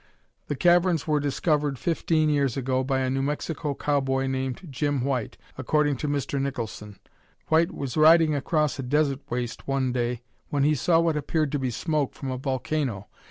[0.47, 5.37] The caverns were discovered fifteen years ago by a New Mexican cowboy named Jim White,
[5.59, 6.41] according to Mr.
[6.41, 6.97] Nicholson.
[7.49, 11.59] White was riding across a desert waste one day when he saw what appeared to
[11.59, 13.09] be smoke from a volcano.